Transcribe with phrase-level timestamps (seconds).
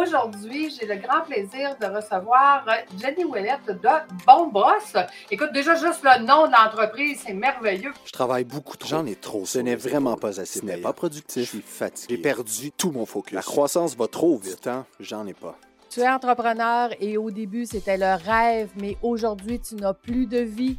[0.00, 2.64] aujourd'hui, j'ai le grand plaisir de recevoir
[2.98, 4.94] Jenny Ouellette de Bon Boss.
[5.30, 7.92] Écoute, déjà, juste le nom de l'entreprise, c'est merveilleux.
[8.04, 8.88] Je travaille beaucoup trop.
[8.88, 9.44] J'en ai trop.
[9.44, 10.60] Ce n'est vraiment pas assez.
[10.60, 11.42] Ce n'est pas productif.
[11.42, 12.16] Je suis fatigué.
[12.16, 13.32] J'ai perdu tout mon focus.
[13.32, 14.62] La croissance va trop vite.
[14.62, 15.56] Temps, j'en ai pas.
[15.90, 20.38] Tu es entrepreneur et au début, c'était le rêve, mais aujourd'hui, tu n'as plus de
[20.38, 20.78] vie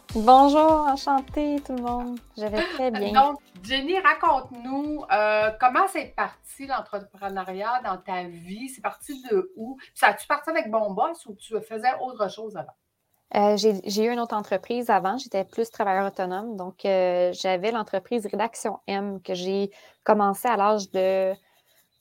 [0.13, 2.19] Bonjour, enchantée tout le monde.
[2.37, 3.13] Je vais très bien.
[3.13, 8.67] Donc, Jenny, raconte-nous euh, comment c'est parti l'entrepreneuriat dans ta vie?
[8.67, 9.77] C'est parti de où?
[9.95, 12.73] Ça as-tu parti avec Bon Boss ou tu faisais autre chose avant?
[13.35, 16.57] Euh, j'ai eu une autre entreprise avant, j'étais plus travailleur autonome.
[16.57, 19.71] Donc, euh, j'avais l'entreprise Rédaction M que j'ai
[20.03, 21.31] commencé à l'âge de,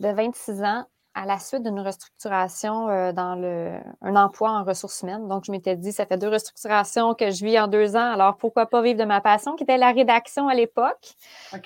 [0.01, 0.85] de 26 ans
[1.21, 5.29] à la suite d'une restructuration euh, dans le, un emploi en ressources humaines.
[5.29, 8.39] Donc, je m'étais dit, ça fait deux restructurations que je vis en deux ans, alors
[8.39, 11.15] pourquoi pas vivre de ma passion, qui était la rédaction à l'époque.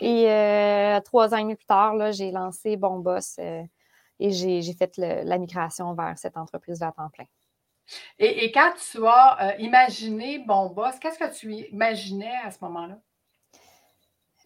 [0.00, 3.62] Et euh, trois ans et demi plus tard, j'ai lancé Bon Boss euh,
[4.18, 7.26] et j'ai fait la migration vers cette entreprise-là à temps plein.
[8.18, 12.98] Et, et, quand tu as imaginé Bon Boss, qu'est-ce que tu imaginais à ce moment-là?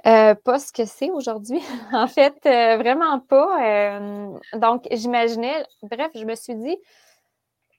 [0.07, 1.61] Euh, pas ce que c'est aujourd'hui.
[1.93, 3.97] en fait, euh, vraiment pas.
[3.99, 6.77] Euh, donc, j'imaginais, bref, je me suis dit,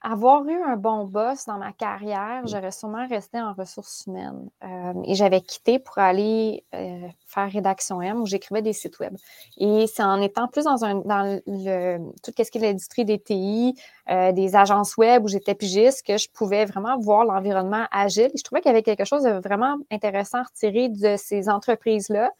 [0.02, 4.50] avoir eu un bon boss dans ma carrière, j'aurais sûrement resté en ressources humaines.
[4.64, 9.16] Euh, et j'avais quitté pour aller euh, faire rédaction M où j'écrivais des sites web.
[9.58, 13.20] Et c'est en étant plus dans, un, dans le, tout ce qui est l'industrie des
[13.20, 13.76] TI,
[14.10, 18.32] euh, des agences web où j'étais pigiste que je pouvais vraiment voir l'environnement agile.
[18.34, 21.50] Et je trouvais qu'il y avait quelque chose de vraiment intéressant à retirer de ces
[21.50, 22.32] entreprises-là.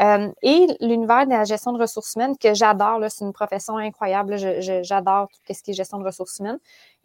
[0.00, 4.36] Euh, et l'univers de la gestion de ressources humaines que j'adore, c'est une profession incroyable.
[4.82, 6.58] J'adore tout ce qui est gestion de ressources humaines.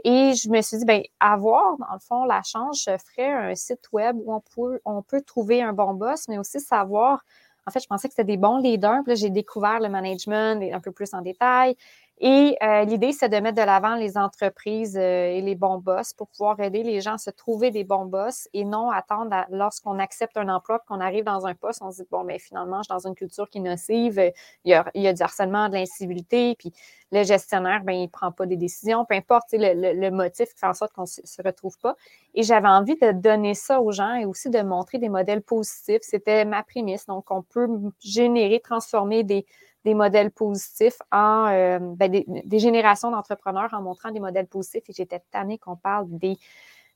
[0.03, 3.55] Et je me suis dit, ben, avoir, dans le fond, la chance, je ferais un
[3.55, 7.23] site web où on peut, on peut trouver un bon boss, mais aussi savoir.
[7.67, 9.03] En fait, je pensais que c'était des bons leaders.
[9.03, 11.75] Puis là, j'ai découvert le management un peu plus en détail.
[12.19, 16.13] Et euh, l'idée, c'est de mettre de l'avant les entreprises euh, et les bons boss
[16.13, 19.99] pour pouvoir aider les gens à se trouver des bons boss et non attendre lorsqu'on
[19.99, 22.77] accepte un emploi, qu'on arrive dans un poste, on se dit, bon, mais ben, finalement,
[22.77, 24.31] je suis dans une culture qui est nocive,
[24.65, 26.73] il y a, il y a du harcèlement, de l'incivilité, puis
[27.11, 30.59] le gestionnaire, ben, il ne prend pas des décisions, peu importe le, le, motif qui
[30.59, 31.95] fait en sorte qu'on ne se, retrouve pas.
[32.33, 36.01] Et j'avais envie de donner ça aux gens et aussi de montrer des modèles positifs.
[36.01, 37.05] C'était ma prémisse.
[37.05, 37.67] Donc, on peut
[37.99, 39.45] générer, transformer des
[39.87, 44.83] des modèles positifs en euh, ben, des, générations d'entrepreneurs en montrant des modèles positifs.
[44.89, 46.37] Et j'étais tannée qu'on parle des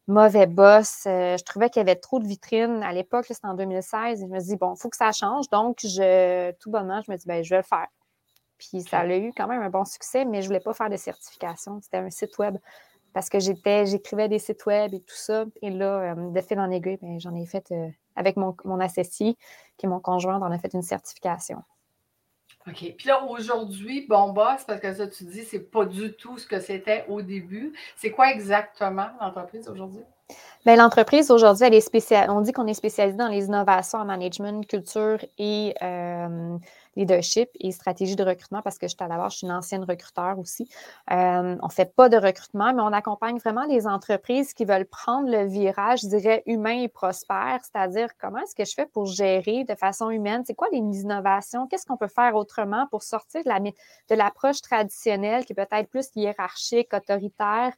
[0.07, 1.05] mauvais boss.
[1.07, 2.83] Euh, je trouvais qu'il y avait trop de vitrines.
[2.83, 4.21] À l'époque, c'était en 2016.
[4.21, 5.47] Et je me dis, bon, il faut que ça change.
[5.49, 7.87] Donc, je, tout bonnement, je me dis, ben, je vais le faire.
[8.57, 10.89] Puis ça a eu quand même un bon succès, mais je ne voulais pas faire
[10.89, 11.79] de certification.
[11.81, 12.57] C'était un site web
[13.13, 15.45] parce que j'étais, j'écrivais des sites web et tout ça.
[15.61, 17.73] Et là, euh, de fil en aiguille, ben, j'en ai fait
[18.17, 19.37] avec mon, mon associé,
[19.77, 21.63] qui est mon conjoint, on a fait une certification.
[22.67, 22.95] OK.
[22.97, 26.45] Puis là, aujourd'hui, bon boss, parce que ça, tu dis, c'est pas du tout ce
[26.45, 27.73] que c'était au début.
[27.95, 30.03] C'est quoi exactement l'entreprise aujourd'hui?
[30.65, 32.29] Bien, l'entreprise aujourd'hui, elle est spéciale.
[32.29, 36.57] On dit qu'on est spécialisé dans les innovations en management, culture et euh,
[36.95, 39.83] leadership et stratégie de recrutement parce que je suis à la je suis une ancienne
[39.83, 40.69] recruteur aussi.
[41.11, 44.85] Euh, on ne fait pas de recrutement, mais on accompagne vraiment les entreprises qui veulent
[44.85, 49.05] prendre le virage, je dirais, humain et prospère, c'est-à-dire comment est-ce que je fais pour
[49.05, 53.41] gérer de façon humaine, c'est quoi les innovations, qu'est-ce qu'on peut faire autrement pour sortir
[53.45, 57.73] de l'approche traditionnelle qui peut être plus hiérarchique, autoritaire?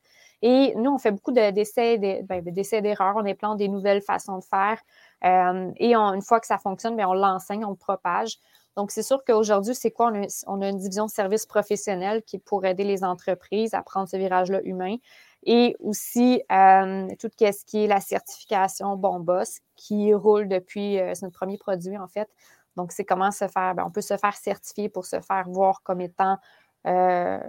[0.46, 4.78] Et nous, on fait beaucoup d'essais ben, d'erreurs, on implante des nouvelles façons de faire.
[5.24, 8.40] Euh, et une fois que ça fonctionne, bien, on l'enseigne, on le propage.
[8.76, 10.12] Donc, c'est sûr qu'aujourd'hui, c'est quoi?
[10.48, 14.08] On a, une division de services professionnels qui est pour aider les entreprises à prendre
[14.08, 14.96] ce virage-là humain.
[15.44, 21.12] Et aussi, euh, tout ce qui est la certification Bon Boss qui roule depuis, euh,
[21.14, 22.30] c'est notre premier produit en fait.
[22.76, 25.84] Donc, c'est comment se faire, ben, on peut se faire certifier pour se faire voir
[25.84, 26.38] comme étant
[26.88, 27.40] euh,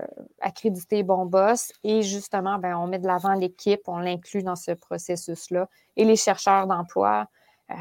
[0.41, 1.73] accrédité Bon Boss.
[1.83, 5.69] Et justement, ben, on met de l'avant l'équipe, on l'inclut dans ce processus-là.
[5.97, 7.29] Et les chercheurs d'emploi,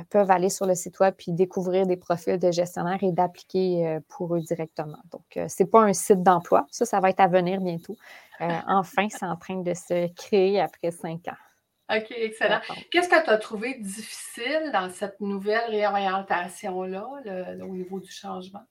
[0.09, 3.99] peuvent aller sur le site web puis découvrir des profils de gestionnaires et d'appliquer euh,
[4.09, 4.99] pour eux directement.
[5.11, 6.65] Donc, euh, ce n'est pas un site d'emploi.
[6.71, 7.95] Ça, ça va être à venir bientôt.
[8.67, 11.95] enfin, c'est en train de se créer après cinq ans.
[11.95, 12.59] OK, excellent.
[12.91, 17.07] Qu'est-ce que tu as trouvé difficile dans cette nouvelle réorientation-là,
[17.61, 18.63] au niveau du changement?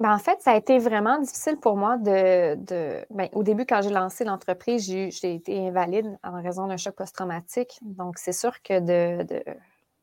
[0.00, 2.56] Ben, en fait, ça a été vraiment difficile pour moi de.
[2.56, 6.96] de ben, au début, quand j'ai lancé l'entreprise, j'ai été invalide en raison d'un choc
[6.96, 7.78] post-traumatique.
[7.82, 9.22] Donc, c'est sûr que de,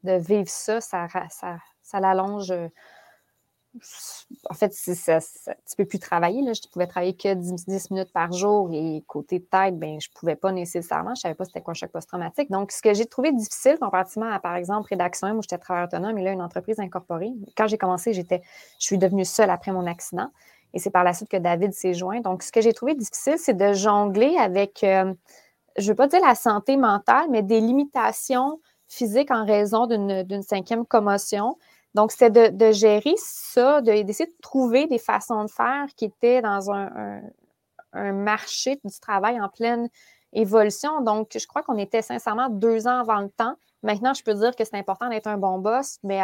[0.04, 2.54] de, vivre ça, ça, ça, ça l'allonge
[4.50, 6.42] en fait, tu ne peux plus travailler.
[6.42, 6.52] Là.
[6.54, 10.36] Je pouvais travailler que 10, minutes par jour et côté tête, ben, je ne pouvais
[10.36, 11.16] pas nécessairement.
[11.16, 12.52] Je ne savais pas c'était quoi un choc post-traumatique.
[12.52, 15.88] Donc, ce que j'ai trouvé difficile comparativement à, par exemple, Rédaction M, où j'étais travailleur
[15.88, 17.32] autonome et là, une entreprise incorporée.
[17.56, 18.42] Quand j'ai commencé, j'étais,
[18.80, 20.30] je suis devenue seule après mon accident.
[20.74, 22.20] Et c'est par la suite que David s'est joint.
[22.20, 25.14] Donc, ce que j'ai trouvé difficile, c'est de jongler avec, euh,
[25.78, 28.60] je ne veux pas dire la santé mentale, mais des limitations
[28.90, 31.58] physiques en raison d'une cinquième commotion
[31.94, 36.72] donc, c'est de, gérer ça, d'essayer de, trouver des façons de faire qui étaient dans
[36.72, 37.22] un,
[37.94, 39.90] marché du travail en pleine
[40.32, 41.02] évolution.
[41.02, 43.56] Donc, je crois qu'on était sincèrement deux ans avant le temps.
[43.84, 46.22] Maintenant, je peux dire que c'est important d'être un bon boss, mais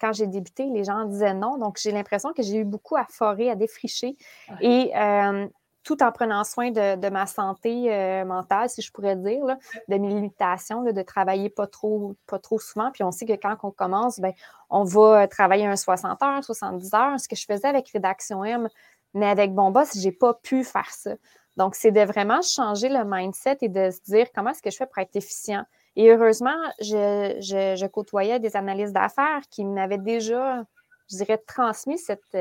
[0.00, 1.56] quand j'ai débuté, les gens disaient non.
[1.58, 4.16] Donc, j'ai l'impression que j'ai eu beaucoup à forer, à défricher.
[4.60, 5.46] Et euh,
[5.88, 9.56] tout en prenant soin de, ma santé euh, mentale, si je pourrais dire,
[9.88, 12.90] de mes limitations, de travailler pas trop, pas trop souvent.
[12.92, 14.34] Puis on sait que quand on commence, ben,
[14.68, 18.68] on va travailler un 60 heures, 70 heures, ce que je faisais avec Rédaction M,
[19.14, 21.12] mais avec Bon Boss, je n'ai pas pu faire ça.
[21.56, 24.76] Donc, c'est de vraiment changer le mindset et de se dire comment est-ce que je
[24.76, 25.64] fais pour être efficient.
[25.96, 26.50] Et heureusement,
[26.80, 30.64] je, je côtoyais des analystes d'affaires qui m'avaient déjà,
[31.10, 32.36] je dirais, transmis cette,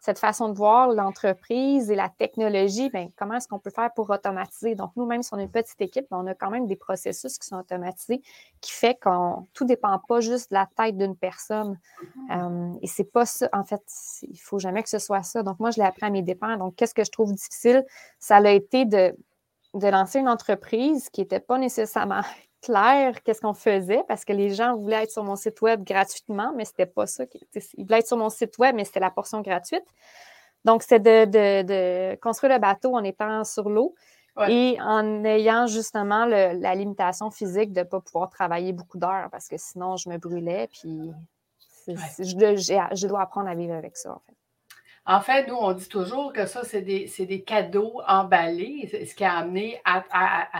[0.00, 4.08] cette façon de voir l'entreprise et la technologie, bien, comment est-ce qu'on peut faire pour
[4.10, 4.74] automatiser?
[4.74, 7.46] Donc, nous-mêmes, si on est une petite équipe, on a quand même des processus qui
[7.46, 8.22] sont automatisés
[8.60, 11.78] qui fait qu'on tout dépend pas juste de la tête d'une personne.
[12.02, 12.74] Mm-hmm.
[12.74, 13.82] Euh, et c'est pas ça, en fait,
[14.22, 15.42] il faut jamais que ce soit ça.
[15.42, 16.56] Donc, moi, je l'ai appris à mes dépens.
[16.56, 17.84] Donc, qu'est-ce que je trouve difficile?
[18.18, 19.16] Ça a été de,
[19.74, 22.22] de lancer une entreprise qui n'était pas nécessairement
[22.62, 26.52] clair qu'est-ce qu'on faisait parce que les gens voulaient être sur mon site web gratuitement,
[26.56, 27.24] mais c'était pas ça.
[27.76, 29.84] Ils voulaient être sur mon site web, mais c'était la portion gratuite.
[30.64, 33.94] Donc, c'est de, construire le bateau en étant sur l'eau
[34.48, 39.48] et en ayant justement la limitation physique de ne pas pouvoir travailler beaucoup d'heures parce
[39.48, 40.68] que sinon, je me brûlais.
[40.68, 41.10] Puis,
[41.86, 44.37] je, je dois apprendre à vivre avec ça, en fait.
[45.10, 49.38] En fait, nous, on dit toujours que ça, c'est des, cadeaux emballés, ce qui a
[49.38, 50.04] amené à,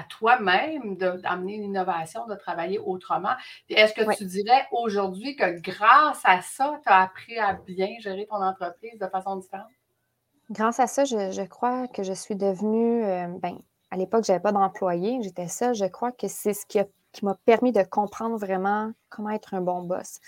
[0.09, 3.35] toi-même d'amener l'innovation, de travailler autrement.
[3.69, 8.27] Est-ce que tu dirais aujourd'hui que grâce à ça, tu as appris à bien gérer
[8.27, 9.69] ton entreprise de façon différente?
[10.51, 13.59] Grâce à ça, je, crois que je suis devenue, euh, ben,
[13.91, 15.75] à l'époque, je n'avais pas d'employé, j'étais seule.
[15.75, 16.81] Je crois que c'est ce qui
[17.23, 20.21] m'a permis de comprendre vraiment comment être un bon boss.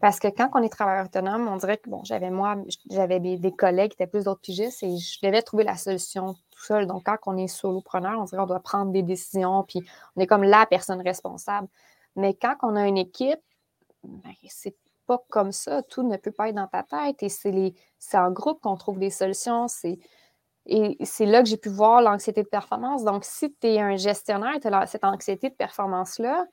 [0.00, 2.56] Parce que quand on est travailleur autonome, on dirait que bon, j'avais moi,
[2.90, 6.62] j'avais des, collègues qui étaient plus d'autres pigistes et je devais trouver la solution tout
[6.62, 6.86] seul.
[6.86, 9.82] Donc, quand on est solopreneur, on dirait qu'on doit prendre des décisions, puis
[10.16, 11.68] on est comme la personne responsable.
[12.16, 13.40] Mais quand on a une équipe,
[14.04, 14.76] ben, c'est
[15.06, 15.82] pas comme ça.
[15.82, 17.74] Tout ne peut pas être dans ta tête et c'est,
[18.14, 19.66] en groupe qu'on trouve des solutions.
[20.66, 23.04] et c'est là que j'ai pu voir l'anxiété de performance.
[23.04, 26.46] Donc, si tu es un gestionnaire, tu as cette anxiété de performance-là,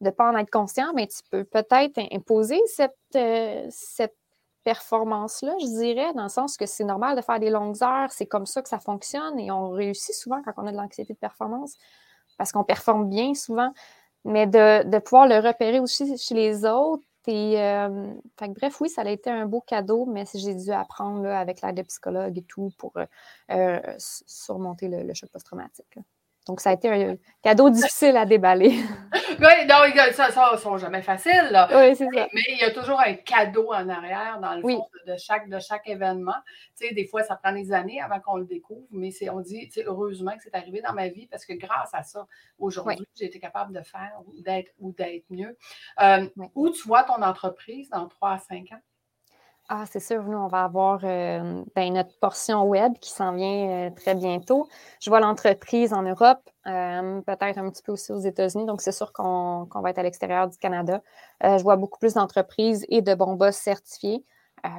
[0.00, 4.16] de ne pas en être conscient, mais tu peux peut-être imposer cette, euh, cette
[4.64, 8.26] performance-là, je dirais, dans le sens que c'est normal de faire des longues heures, c'est
[8.26, 11.18] comme ça que ça fonctionne et on réussit souvent quand on a de l'anxiété de
[11.18, 11.76] performance
[12.36, 13.72] parce qu'on performe bien souvent,
[14.24, 17.04] mais de, pouvoir le repérer aussi chez les autres.
[17.26, 18.14] Et, euh,
[18.56, 21.82] bref, oui, ça a été un beau cadeau, mais j'ai dû apprendre avec l'aide de
[21.82, 22.92] psychologue et tout pour
[23.50, 25.98] euh, surmonter le choc post-traumatique.
[26.46, 28.70] Donc, ça a été un cadeau difficile à déballer.
[29.40, 29.76] oui, non,
[30.12, 31.66] ça, ça, sont jamais faciles.
[31.74, 32.28] Oui, c'est ça.
[32.32, 35.58] Mais il y a toujours un cadeau en arrière, dans le fond, de, chaque, de
[35.58, 36.34] chaque événement.
[36.78, 39.70] Tu sais, des fois, ça prend des années avant qu'on le découvre, mais on dit,
[39.86, 42.26] heureusement que c'est arrivé dans ma vie parce que grâce à ça,
[42.58, 44.12] aujourd'hui, j'ai été capable de faire
[44.78, 45.56] ou d'être mieux.
[46.00, 48.80] Euh, où tu vois ton entreprise dans trois à cinq ans?
[49.72, 53.86] Ah, c'est sûr, nous, on va avoir euh, ben, notre portion web qui s'en vient
[53.86, 54.68] euh, très bientôt.
[55.00, 58.90] Je vois l'entreprise en Europe, euh, peut-être un petit peu aussi aux États-Unis, donc c'est
[58.90, 61.00] sûr qu'on va être à l'extérieur du Canada.
[61.40, 64.24] je vois beaucoup plus d'entreprises et de bons boss certifiés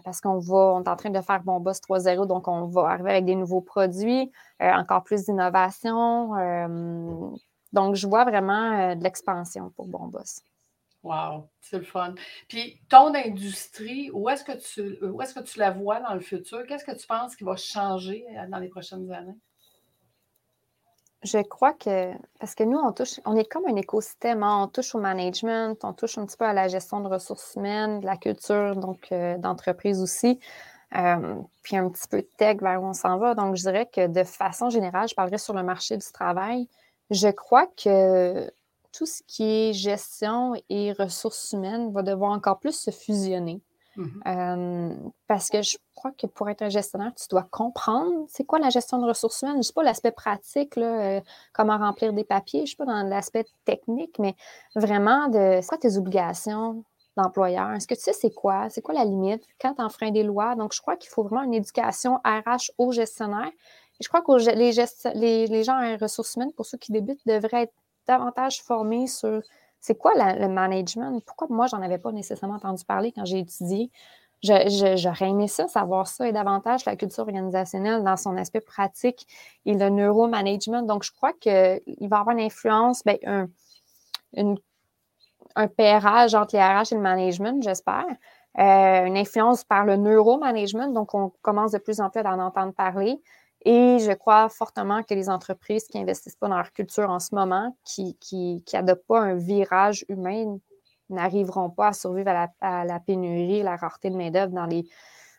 [0.03, 2.89] parce qu'on va, on est en train de faire bon boss 3.0, donc on va
[2.89, 4.29] arriver avec des nouveaux produits,
[4.59, 6.33] encore plus d'innovation.
[7.71, 10.41] donc, je vois vraiment de l'expansion pour bon boss.
[11.03, 12.13] Wow, c'est le fun.
[12.47, 16.19] Puis ton industrie, où est-ce que tu où est-ce que tu la vois dans le
[16.19, 16.63] futur?
[16.67, 19.37] Qu'est-ce que tu penses qui va changer euh, dans les prochaines années?
[21.23, 24.63] Je crois que parce que nous, on touche, on est comme un écosystème, hein.
[24.63, 27.99] on touche au management, on touche un petit peu à la gestion de ressources humaines,
[28.01, 30.39] de la culture, donc euh, d'entreprise aussi.
[30.95, 33.33] Euh, puis un petit peu de tech vers où on s'en va.
[33.33, 36.67] Donc, je dirais que de façon générale, je parlerai sur le marché du travail.
[37.11, 38.51] Je crois que
[38.91, 43.61] tout ce qui est gestion et ressources humaines va devoir encore plus se fusionner.
[43.97, 44.93] Mm-hmm.
[44.93, 44.95] Euh,
[45.27, 48.69] parce que je crois que pour être un gestionnaire, tu dois comprendre c'est quoi la
[48.69, 49.55] gestion de ressources humaines.
[49.55, 51.21] Je ne sais pas l'aspect pratique, là, euh,
[51.53, 54.35] comment remplir des papiers, je ne sais pas dans l'aspect technique, mais
[54.75, 56.83] vraiment de c'est quoi tes obligations
[57.17, 57.71] d'employeur?
[57.71, 58.69] Est-ce que tu sais c'est quoi?
[58.69, 59.43] C'est quoi la limite?
[59.59, 60.55] Quand tu enfreins des lois?
[60.55, 63.51] Donc, je crois qu'il faut vraiment une éducation RH aux gestionnaires.
[63.99, 64.71] Et je crois que les,
[65.15, 67.73] les, les gens en ressources humaines, pour ceux qui débutent, devraient être
[68.07, 69.41] davantage formés sur
[69.79, 71.21] c'est quoi le management?
[71.25, 73.89] Pourquoi moi, j'en avais pas nécessairement entendu parler quand j'ai étudié?
[74.43, 79.27] J'aurais aimé ça, savoir ça et davantage la culture organisationnelle dans son aspect pratique
[79.65, 80.81] et le neuromanagement.
[80.81, 83.49] Donc, je crois qu'il va y avoir une influence, bien, un,
[84.33, 84.57] une,
[85.55, 85.75] un entre
[86.53, 88.05] les RH et le management, j'espère.
[88.59, 90.87] Euh, une influence par le neuromanagement.
[90.87, 93.21] Donc, on commence de plus en plus à en entendre parler.
[93.63, 97.35] Et je crois fortement que les entreprises qui n'investissent pas dans leur culture en ce
[97.35, 100.57] moment, qui n'adoptent pas un virage humain,
[101.11, 102.29] n'arriveront pas à survivre
[102.61, 104.87] à la, pénurie, la rareté de main-d'œuvre dans les,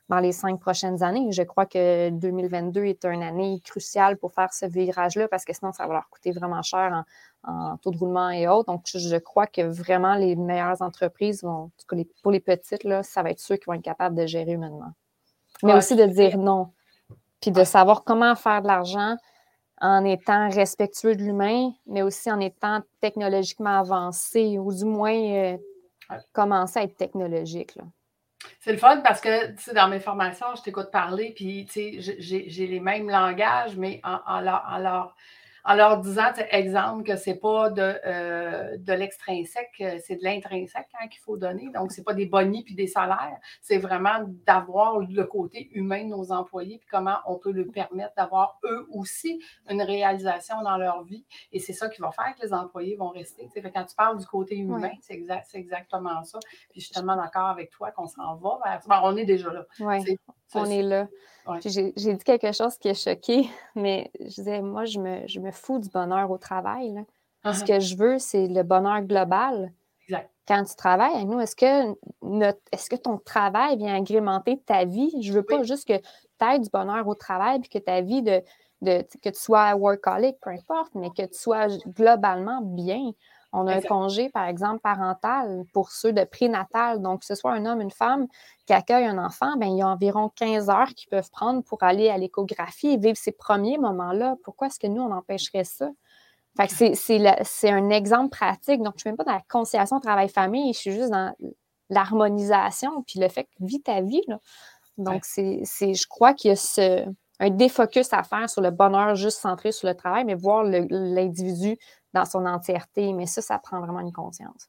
[0.09, 1.33] dans les cinq prochaines années.
[1.33, 5.73] Je crois que 2022 est une année cruciale pour faire ce virage-là parce que sinon,
[5.73, 7.05] ça va leur coûter vraiment cher
[7.45, 8.73] en, taux de roulement et autres.
[8.73, 11.73] Donc, je crois que vraiment les meilleures entreprises vont,
[12.23, 14.93] pour les petites, là, ça va être ceux qui vont être capables de gérer humainement.
[15.65, 16.71] Mais aussi de dire non
[17.43, 19.17] puis de savoir comment faire de l'argent
[19.81, 25.57] en étant respectueux de l'humain, mais aussi en étant technologiquement avancé, ou du moins euh,
[26.33, 27.77] commencer à être technologique.
[28.61, 33.11] C'est le fun parce que dans mes formations, je t'écoute parler, puis j'ai les mêmes
[33.11, 35.17] langages, mais en, en, leur, en leur
[36.03, 41.09] disant, exemple, que ce n'est pas de, euh, de l'extrinsèque, euh, c'est de l'intrinsèque hein,
[41.09, 41.71] qu'il faut donner.
[41.75, 46.05] Donc, ce n'est pas des bonnies puis des salaires, c'est vraiment d'avoir le côté humain
[46.05, 50.77] de nos employés, puis comment on peut leur permettre d'avoir eux aussi une réalisation dans
[50.77, 51.25] leur vie.
[51.53, 53.49] Et c'est ça qui va faire que les employés vont rester.
[53.49, 56.39] Fait, quand tu parles du côté humain, c'est exact, exactement ça.
[56.71, 59.05] Puis je suis tellement d'accord avec toi qu'on s'en va vers.
[59.05, 59.67] on est déjà là.
[59.81, 60.19] Oui,
[60.55, 61.09] on est là.
[61.65, 65.51] J'ai dit quelque chose qui a choqué, mais je disais, moi, je me, je me
[65.51, 67.05] fous du bonheur au travail.
[67.45, 67.67] Ce uh-huh.
[67.67, 69.73] que je veux, c'est le bonheur global.
[70.09, 70.31] Exact.
[70.47, 71.93] Quand tu travailles avec nous, est-ce que,
[72.73, 75.13] est que ton travail vient agrémenter ta vie?
[75.23, 78.23] Je veux pas juste que tu aies du bonheur au travail puis que ta vie,
[78.23, 78.43] de,
[78.81, 83.13] de, que tu sois workaholic, peu importe, mais que tu sois globalement bien.
[83.53, 87.03] On a un congé, par exemple, parental pour ceux de prénatal.
[87.03, 88.27] Donc, que ce soit un homme, une femme
[88.67, 91.83] qui accueille un enfant, bien, il y a environ 15 heures qu'ils peuvent prendre pour
[91.83, 94.37] aller à l'échographie et vivre ces premiers moments-là.
[94.43, 95.91] Pourquoi est-ce que nous, on empêcherait ça?
[96.57, 96.95] Fait que
[97.45, 98.83] c'est un exemple pratique.
[98.83, 101.35] Donc, je ne suis même pas dans la conciliation travail-famille, je suis juste dans
[101.91, 104.25] l'harmonisation, puis le fait que vis ta vie.
[104.99, 107.07] Donc, c'est, je crois qu'il y a ce,
[107.41, 111.79] un défocus à faire sur le bonheur juste centré sur le travail, mais voir l'individu
[112.13, 113.13] dans son entièreté.
[113.13, 114.69] Mais ça, ça prend vraiment une conscience.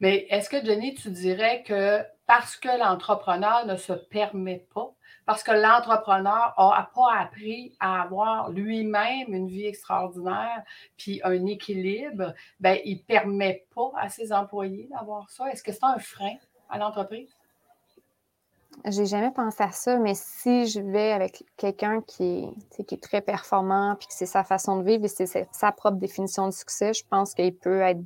[0.00, 4.92] Mais est-ce que, Jenny, tu dirais que parce que l'entrepreneur ne se permet pas,
[5.26, 10.62] parce que l'entrepreneur n'a pas appris à avoir lui-même une vie extraordinaire
[10.96, 15.48] puis un équilibre, ben, il ne permet pas à ses employés d'avoir ça?
[15.50, 16.34] Est-ce que c'est un frein
[16.68, 17.30] à l'entreprise?
[18.84, 22.48] J'ai jamais pensé à ça, mais si je vais avec quelqu'un qui,
[22.86, 25.96] qui est très performant, puis que c'est sa façon de vivre et c'est sa propre
[25.96, 28.00] définition de succès, je pense qu'il peut être,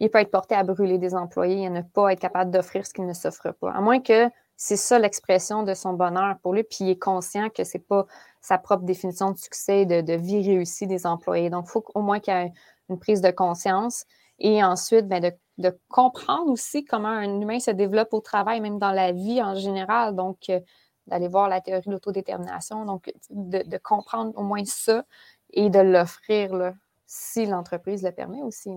[0.00, 2.86] il peut être porté à brûler des employés et à ne pas être capable d'offrir
[2.86, 3.70] ce qu'il ne s'offre pas.
[3.70, 7.50] À moins que c'est ça l'expression de son bonheur pour lui, puis il est conscient
[7.50, 8.06] que c'est pas
[8.40, 11.50] sa propre définition de succès de, de vie réussie des employés.
[11.50, 12.52] Donc, il faut au moins qu'il y ait
[12.88, 14.06] une prise de conscience
[14.38, 18.78] et ensuite ben, de de comprendre aussi comment un humain se développe au travail, même
[18.78, 20.14] dans la vie en général.
[20.14, 20.60] Donc, euh,
[21.06, 25.04] d'aller voir la théorie de l'autodétermination, donc de, comprendre au moins ça
[25.50, 26.74] et de l'offrir
[27.06, 28.70] si l'entreprise le permet aussi.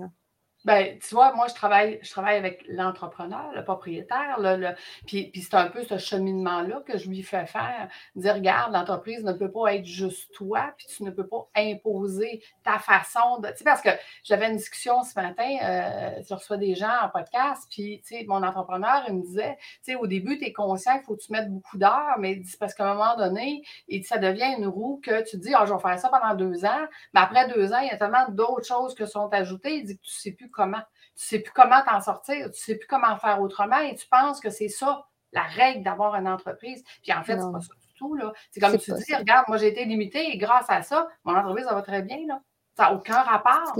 [0.66, 4.74] Ben, tu vois, moi, je travaille, je travaille avec l'entrepreneur, le propriétaire, le,
[5.08, 7.88] puis, puis c'est un peu ce cheminement-là que je lui fais faire.
[8.16, 12.44] Dire, regarde, l'entreprise ne peut pas être juste toi, puis tu ne peux pas imposer
[12.64, 13.48] ta façon de.
[13.50, 13.90] Tu sais, parce que
[14.24, 18.26] j'avais une discussion ce matin, euh, je reçois des gens en podcast, puis, tu sais,
[18.28, 21.22] mon entrepreneur, il me disait, tu sais, au début, tu es conscient qu'il faut que
[21.22, 23.64] tu mettes beaucoup d'heures, mais c'est parce qu'à un moment donné,
[24.04, 26.86] ça devient une roue que tu dis, ah, je vais faire ça pendant deux ans,
[27.14, 29.98] mais après deux ans, il y a tellement d'autres choses qui sont ajoutées, il dit
[29.98, 30.82] que tu ne sais plus comment.
[31.16, 34.40] Tu sais plus comment t'en sortir, tu sais plus comment faire autrement et tu penses
[34.40, 36.84] que c'est ça, la règle d'avoir une entreprise.
[37.04, 38.18] Puis en fait, c'est pas ça du tout.
[38.52, 41.66] C'est comme tu dis, regarde, moi j'ai été limitée et grâce à ça, mon entreprise,
[41.66, 42.20] ça va très bien.
[42.28, 42.42] Là.
[42.80, 43.76] Ça n'a aucun rapport.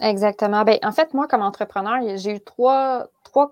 [0.00, 0.64] Exactement.
[0.64, 3.48] Ben, en fait, moi, comme entrepreneur, j'ai eu trois, trois,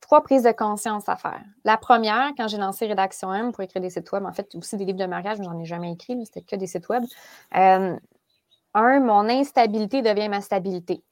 [0.00, 1.42] trois prises de conscience à faire.
[1.62, 4.78] La première, quand j'ai lancé Rédaction M pour écrire des sites web, en fait, aussi
[4.78, 7.04] des livres de mariage, mais j'en ai jamais écrit, c'était que des sites web.
[7.54, 7.96] Euh,
[8.74, 11.02] un, mon instabilité devient ma stabilité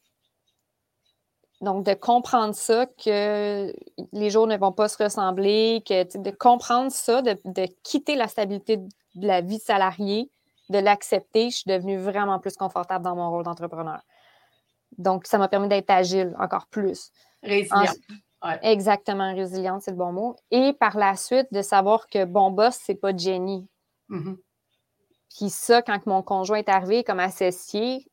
[1.63, 3.73] donc, de comprendre ça, que
[4.13, 8.79] les jours ne vont pas se ressembler, que de comprendre ça, de, quitter la stabilité
[8.79, 10.29] de la vie salariée,
[10.71, 14.01] de l'accepter, je suis devenue vraiment plus confortable dans mon rôle d'entrepreneur.
[14.99, 17.13] Donc, ça m'a permis d'être agile encore plus.
[17.45, 17.97] Résiliente.
[18.63, 20.37] Exactement, résiliente, c'est le bon mot.
[20.51, 23.69] Et par la suite, de savoir que bon boss, c'est pas Jenny.
[24.11, 24.37] Mm-hmm.
[25.37, 28.07] Puis ça, quand mon conjoint est arrivé comme associé,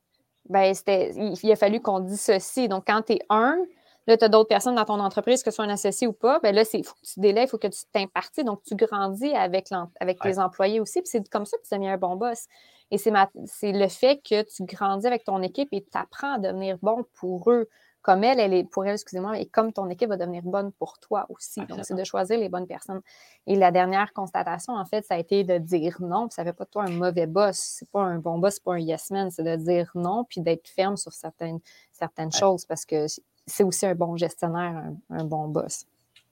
[0.50, 2.68] ben, il, a fallu qu'on dissocie.
[2.68, 3.58] Donc, quand tu es un,
[4.08, 6.40] là, tu as d'autres personnes dans ton entreprise, que ce soit un associé ou pas,
[6.40, 8.44] ben là, il faut que tu délais, il faut que tu t'impartis.
[8.44, 9.68] Donc, tu grandis avec,
[10.00, 11.02] avec tes employés aussi.
[11.02, 12.48] Puis c'est comme ça que tu deviens un bon boss.
[12.92, 13.12] Et c'est
[13.72, 17.52] le fait que tu grandis avec ton équipe et tu apprends à devenir bon pour
[17.52, 17.70] eux
[18.02, 21.00] comme elle, elle est pour elle, excusez-moi, et comme ton équipe va devenir bonne pour
[21.00, 21.66] toi aussi.
[21.66, 23.02] Donc, c'est de choisir les bonnes personnes.
[23.46, 26.30] Et la dernière constatation, en fait, ça a été de dire non.
[26.30, 27.58] ça ne fait pas de toi un mauvais boss.
[27.58, 29.30] C'est pas un bon boss, c'est pas un yes man.
[29.32, 31.60] C'est de dire non, puis d'être ferme sur certaines,
[31.92, 33.08] certaines choses parce que
[33.46, 35.86] c'est aussi un bon gestionnaire, un, bon boss.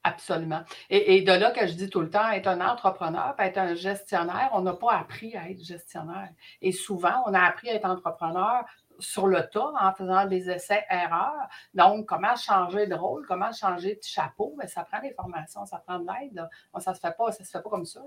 [0.03, 0.61] Absolument.
[0.89, 4.49] Et, de là que je dis tout le temps, être un entrepreneur, être un gestionnaire,
[4.53, 6.29] on n'a pas appris à être gestionnaire.
[6.61, 8.63] Et souvent, on a appris à être entrepreneur
[8.99, 11.47] sur le tas en faisant des essais-erreurs.
[11.73, 15.65] Donc, comment changer de rôle, comment changer de chapeau, mais ben, ça prend des formations,
[15.65, 16.47] ça prend de l'aide.
[16.79, 18.01] ça ne se fait pas, se fait comme ça.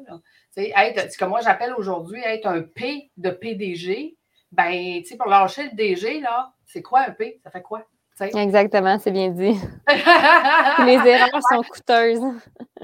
[0.57, 4.17] Être, ce que moi j'appelle aujourd'hui être un P de PDG,
[4.53, 7.41] ben, pour lâcher le DG, là, c'est quoi un P?
[7.43, 7.85] Ça fait quoi?
[8.21, 9.59] Exactement, c'est bien dit.
[10.85, 12.21] les erreurs sont coûteuses.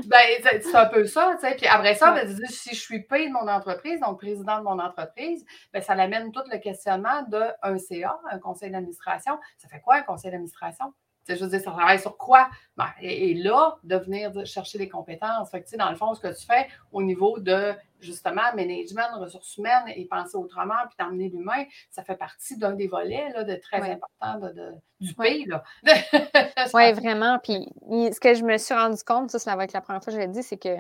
[0.07, 1.55] ben, c'est un peu ça, tu sais.
[1.55, 4.79] Puis après ça, ben, si je suis paye de mon entreprise, donc président de mon
[4.79, 9.39] entreprise, ben, ça l'amène tout le questionnement d'un CA, un conseil d'administration.
[9.59, 10.93] Ça fait quoi un conseil d'administration?
[11.29, 12.49] Je veux dire, ça travaille sur quoi?
[12.77, 15.51] Ben, et, là, de venir chercher des compétences.
[15.51, 19.57] Fait que, dans le fond, ce que tu fais au niveau de, justement, management, ressources
[19.57, 23.57] humaines et penser autrement, puis d'emmener l'humain, ça fait partie d'un des volets là, de
[23.57, 25.47] très importants de, du pays.
[26.75, 27.39] oui, vraiment.
[27.39, 27.67] Puis
[28.13, 30.19] ce que je me suis rendu compte, ça, ça va être la première fois que
[30.19, 30.77] je l'ai dit, c'est que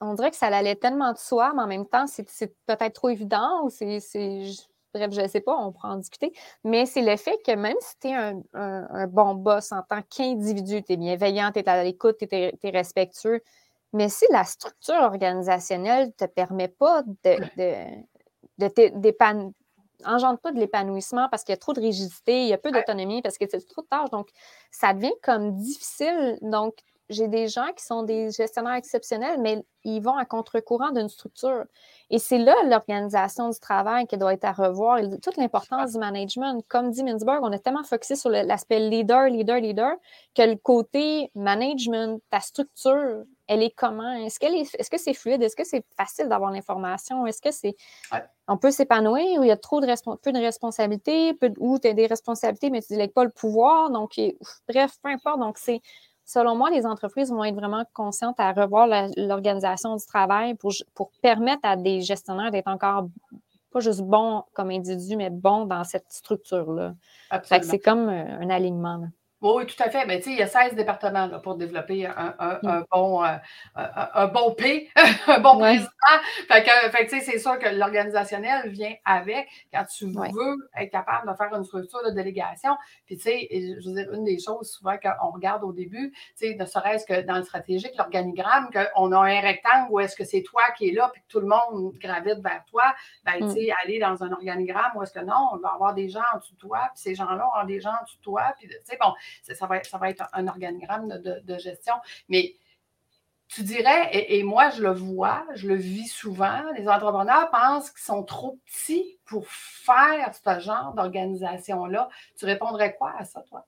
[0.00, 2.24] on dirait que ça allait tellement de soi, mais en même temps, c'est
[2.66, 3.98] peut-être trop évident ou c'est
[4.92, 6.32] Bref, je ne sais pas, on pourra en discuter.
[6.64, 10.82] Mais c'est le fait que même si tu es un, bon boss en tant qu'individu,
[10.82, 13.40] tu es bienveillant, tu es à l'écoute, tu es, respectueux,
[13.92, 18.04] mais si la structure organisationnelle ne te permet pas de,
[18.58, 19.52] de,
[20.04, 22.70] engendre pas de l'épanouissement parce qu'il y a trop de rigidité, il y a peu
[22.70, 24.10] d'autonomie parce que c'est trop de tâches.
[24.10, 24.28] Donc,
[24.70, 26.38] ça devient comme difficile.
[26.42, 26.74] Donc,
[27.10, 31.64] j'ai des gens qui sont des gestionnaires exceptionnels, mais ils vont à contre-courant d'une structure.
[32.08, 35.98] Et c'est là l'organisation du travail qui doit être à revoir et toute l'importance du
[35.98, 36.62] management.
[36.68, 39.92] Comme dit Mintzberg, on est tellement focusé sur l'aspect leader, leader, leader,
[40.34, 44.12] que le côté management, ta structure, elle est comment?
[44.12, 45.42] Est-ce qu'elle est, est-ce que c'est fluide?
[45.42, 47.26] Est-ce que c'est facile d'avoir l'information?
[47.26, 47.74] Est-ce que c'est,
[48.46, 51.94] on peut s'épanouir ou il y a trop de peu de responsabilités, ou tu as
[51.94, 53.90] des responsabilités, mais tu n'as pas le pouvoir.
[53.90, 54.20] Donc,
[54.68, 55.40] bref, peu importe.
[55.40, 55.80] Donc, c'est,
[56.24, 61.10] selon moi, les entreprises vont être vraiment conscientes à revoir l'organisation du travail pour, pour
[61.22, 63.08] permettre à des gestionnaires d'être encore
[63.70, 66.94] pas juste bons comme individus, mais bons dans cette structure-là.
[67.62, 69.08] C'est comme euh, un alignement.
[69.42, 70.04] Oui, tout à fait.
[70.04, 72.84] Mais tu sais, il y a 16 départements pour développer un, mm.
[72.90, 73.36] bon, euh,
[73.74, 74.90] un, bon P,
[75.26, 75.88] un bon président.
[76.46, 81.30] Fait que, tu sais, c'est sûr que l'organisationnel vient avec quand tu veux être capable
[81.30, 82.76] de faire une structure de délégation.
[83.06, 86.48] Puis, tu sais, je veux dire, une des choses souvent qu'on regarde au début, tu
[86.48, 90.24] sais, ne serait-ce que dans le stratégique, l'organigramme, qu'on a un rectangle où est-ce que
[90.24, 93.44] c'est toi qui es là, puis que tout le monde gravite vers toi, ben, tu
[93.44, 93.50] mm.
[93.52, 96.38] sais, aller dans un organigramme où est-ce que non, on va avoir des gens en
[96.38, 98.74] dessous de toi, puis ces gens-là ont des gens en dessous de toi, puis, tu
[98.84, 101.94] sais, bon, ça va, ça va être un organigramme de, gestion.
[102.28, 102.54] Mais
[103.48, 108.04] tu dirais, et, moi je le vois, je le vis souvent, les entrepreneurs pensent qu'ils
[108.04, 112.08] sont trop petits pour faire ce genre d'organisation-là.
[112.36, 113.66] Tu répondrais quoi à ça, toi?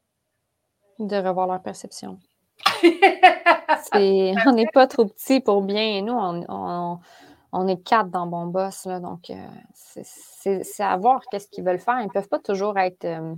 [0.99, 2.19] De revoir leur perception.
[3.95, 6.03] on n'est pas trop petits pour bien.
[6.03, 8.87] Nous, on, est quatre dans Bon Boss.
[8.87, 9.35] Là, donc, euh,
[9.75, 12.01] c'est à voir qu'est-ce qu'ils veulent faire.
[12.01, 13.05] Ils ne peuvent pas toujours être.
[13.05, 13.35] Euh,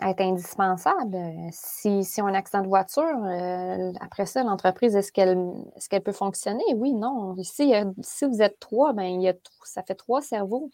[0.00, 1.16] être indispensable.
[1.50, 5.88] Si, si on a un accident de voiture, euh, après ça, l'entreprise, est-ce qu'elle est
[5.88, 6.64] qu'elle peut fonctionner?
[6.74, 7.36] Oui, non.
[7.36, 10.70] Ici, si vous êtes trois, ben, il y a, ça fait trois cerveaux.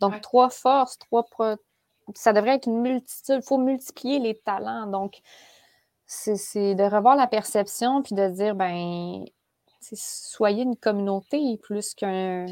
[0.00, 1.24] Donc, trois forces, trois.
[2.14, 3.40] Ça devrait être une multitude.
[3.42, 4.86] Il faut multiplier les talents.
[4.86, 5.20] Donc,
[6.06, 9.24] c'est de revoir la perception puis de dire, ben,
[9.80, 12.46] soyez une communauté plus qu'un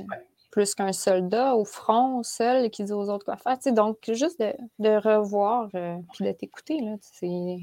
[0.57, 3.59] plus qu'un soldat au front seul qui dit aux autres quoi faire.
[3.75, 7.59] donc, juste de, revoir euh, puis de t'écouter, c'est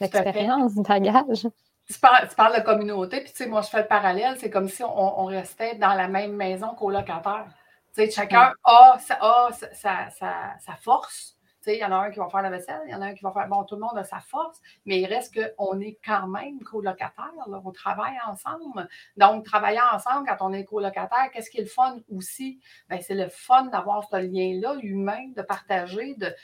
[0.00, 1.46] l'expérience, le bagage.
[1.90, 4.82] Tu parles, de communauté, puis tu sais, moi, je fais le parallèle, c'est comme si
[4.82, 7.48] on, restait dans la même maison qu'au locataire.
[7.94, 11.36] Tu sais, chacun a, sa, sa, force,
[11.76, 13.14] il y en a un qui va faire la vaisselle, il y en a un
[13.14, 13.48] qui va faire.
[13.48, 17.32] Bon, tout le monde a sa force, mais il reste qu'on est quand même colocataire,
[17.46, 18.88] on travaille ensemble.
[19.16, 22.60] Donc, travailler ensemble quand on est colocataire, qu'est-ce qui est le fun aussi?
[22.88, 26.14] Ben, c'est le fun d'avoir ce lien-là humain, de partager.
[26.14, 26.34] De,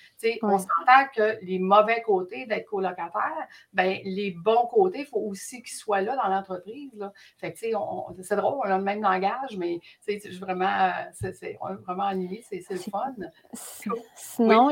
[0.43, 5.63] On s'entend que les mauvais côtés d'être colocataire, ben, les bons côtés, il faut aussi
[5.63, 7.11] qu'ils soient là dans l'entreprise.
[7.39, 7.71] Fait que, c'est
[8.37, 13.15] drôle, on a le même langage, mais c'est vraiment, c'est vraiment animé, c'est le fun.
[14.15, 14.71] Sinon,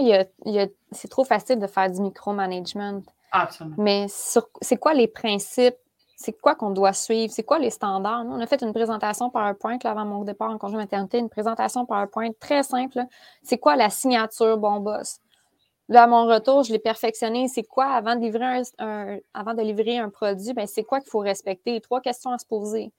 [0.91, 3.03] c'est trop facile de faire du micromanagement.
[3.31, 3.77] Absolument.
[3.79, 5.77] Mais c'est quoi les principes?
[6.17, 7.33] C'est quoi qu'on doit suivre?
[7.33, 8.25] C'est quoi les standards?
[8.25, 11.29] Nous, on a fait une présentation PowerPoint là, avant mon départ en congé maternité, une
[11.29, 13.01] présentation PowerPoint très simple.
[13.43, 15.19] C'est quoi la signature bon boss?
[15.89, 17.49] Là, à mon retour, je l'ai perfectionné.
[17.49, 20.53] C'est quoi avant de livrer un, avant de livrer un produit?
[20.53, 21.81] Ben, c'est quoi qu'il faut respecter?
[21.81, 22.93] Trois questions à se poser.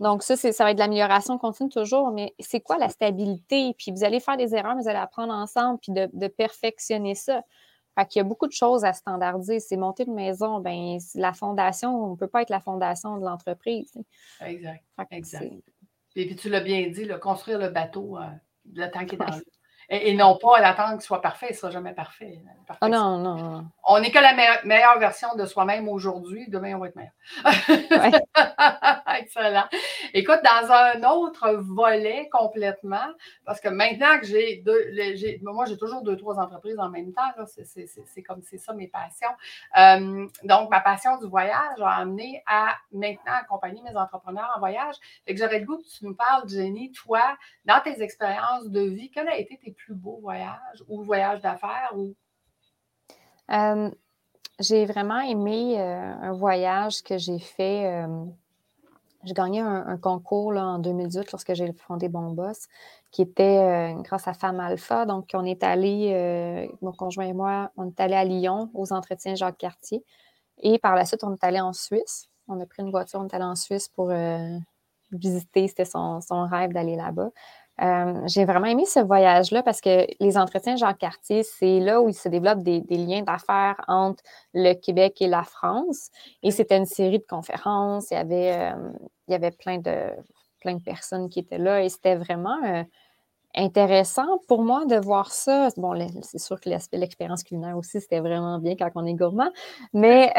[0.00, 3.74] Donc, ça, ça va être de l'amélioration continue toujours, mais c'est quoi la stabilité?
[3.78, 7.42] Puis vous allez faire des erreurs, mais vous allez apprendre ensemble, puis de, perfectionner ça.
[7.98, 9.60] Fait qu'il y a beaucoup de choses à standardiser.
[9.60, 13.24] C'est monter une maison, ben la fondation, on ne peut pas être la fondation de
[13.24, 13.92] l'entreprise.
[14.40, 14.82] Exact.
[15.10, 15.52] exact.
[16.16, 18.22] Et puis tu l'as bien dit, construire le bateau, euh,
[18.72, 19.44] le temps qui est dans l'eau.
[19.92, 22.38] Et, non pas à l'attendre qu'il soit parfait, il ne sera jamais parfait.
[22.80, 23.64] Ah non, non, non.
[23.82, 26.48] On n'est que la meilleure version de soi-même aujourd'hui.
[26.48, 27.12] Demain, on va être meilleur.
[29.18, 29.64] Excellent.
[30.14, 33.08] Écoute, dans un autre volet complètement,
[33.44, 34.92] parce que maintenant que j'ai deux,
[35.42, 37.44] moi, j'ai toujours deux, trois entreprises en même temps.
[37.64, 39.28] C'est comme c'est ça mes passions.
[39.76, 44.94] Euh, donc, ma passion du voyage a amené à maintenant accompagner mes entrepreneurs en voyage.
[45.26, 48.82] Et que j'aurais le goût que tu nous parles, Jenny, toi, dans tes expériences de
[48.82, 51.92] vie, quel a été tes plus beau voyage ou voyage d'affaires?
[51.96, 52.14] Ou...
[53.50, 53.90] Euh,
[54.58, 57.86] j'ai vraiment aimé euh, un voyage que j'ai fait.
[57.86, 58.24] Euh,
[59.24, 62.68] j'ai gagné un, concours là, en 2018 lorsque j'ai fondé Bon Boss,
[63.10, 65.04] qui était grâce à Femme Alpha.
[65.04, 69.34] Donc, on est allé, mon conjoint et moi, on est allé à Lyon aux entretiens
[69.34, 70.02] Jacques Cartier.
[70.62, 72.30] Et par la suite, on est allé en Suisse.
[72.48, 74.10] On a pris une voiture, on est allé en Suisse pour
[75.12, 75.68] visiter.
[75.68, 77.28] C'était son, son, rêve d'aller là-bas.
[77.80, 82.08] Euh, j'ai vraiment aimé ce voyage-là parce que les entretiens Jean Cartier, c'est là où
[82.08, 86.10] il se développe des, liens d'affaires entre le Québec et la France.
[86.42, 88.10] Et c'était une série de conférences.
[88.10, 88.92] Il y avait, euh,
[89.28, 90.10] il y avait plein, de,
[90.60, 92.84] plein de personnes qui étaient là et c'était vraiment euh,
[93.54, 95.68] intéressant pour moi de voir ça.
[95.78, 99.50] Bon, c'est sûr que l'aspect l'expérience culinaire aussi, c'était vraiment bien quand on est gourmand.
[99.94, 100.32] Mais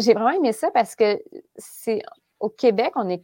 [0.00, 1.20] j'ai vraiment aimé ça parce que
[1.56, 2.00] c'est
[2.40, 3.22] au Québec, on est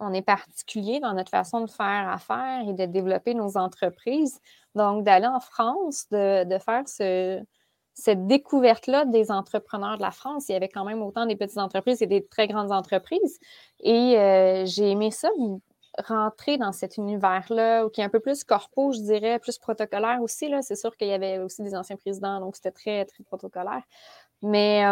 [0.00, 4.40] on est particulier dans notre façon de faire affaire et de développer nos entreprises.
[4.74, 10.48] Donc, d'aller en France, de, faire cette découverte-là des entrepreneurs de la France.
[10.48, 13.38] Il y avait quand même autant des petites entreprises et des très grandes entreprises.
[13.80, 15.30] Et euh, j'ai aimé ça,
[16.06, 20.52] rentrer dans cet univers-là, qui est un peu plus corpo, je dirais, plus protocolaire aussi.
[20.62, 23.82] C'est sûr qu'il y avait aussi des anciens présidents, donc c'était très, très protocolaire.
[24.42, 24.84] Mais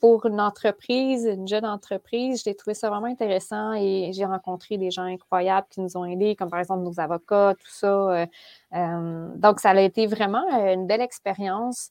[0.00, 4.90] pour une entreprise, une jeune entreprise, j'ai trouvé ça vraiment intéressant et j'ai rencontré des
[4.90, 8.26] gens incroyables qui nous ont aidés, comme par exemple nos avocats, tout ça.
[8.72, 11.90] donc, ça a été vraiment une belle expérience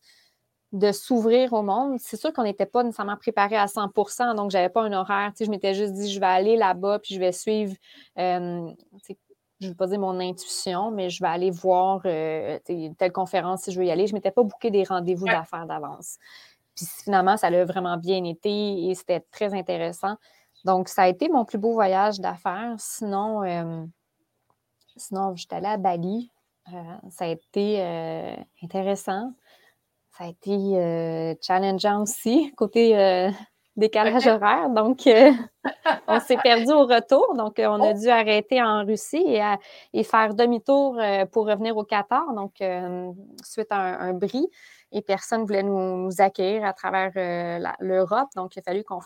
[0.71, 1.99] de s'ouvrir au monde.
[1.99, 5.31] C'est sûr qu'on n'était pas nécessairement préparé à 100% donc je n'avais pas un horaire.
[5.39, 7.75] je m'étais juste dit, je vais aller là-bas, puis je vais suivre,
[8.17, 8.69] je
[9.61, 13.79] ne vais pas dire mon intuition, mais je vais aller voir telle conférence si je
[13.79, 14.07] veux y aller.
[14.07, 16.17] Je ne m'étais pas booké des rendez-vous d'affaires d'avance.
[16.75, 20.17] Puis finalement, ça a vraiment bien été et c'était très intéressant.
[20.65, 22.75] Donc, ça a été mon plus beau voyage d'affaires.
[22.77, 23.85] Sinon, euh,
[24.95, 26.31] sinon, j'étais allée à Bali.
[26.73, 29.33] Euh, ça a été euh, intéressant.
[30.11, 33.29] Ça a été challengeant aussi, côté
[33.75, 34.69] décalage horaire.
[34.69, 35.01] Donc,
[36.07, 37.33] on s'est perdu au retour.
[37.35, 37.99] Donc, on a oh!
[37.99, 39.41] dû arrêter en Russie et,
[39.91, 42.31] et faire demi-tour pour revenir au Qatar.
[42.35, 42.61] Donc,
[43.43, 44.47] suite à un bris
[44.93, 48.29] et personne ne voulait nous, accueillir à travers euh, l'Europe.
[48.35, 48.99] Donc, il a fallu qu'on.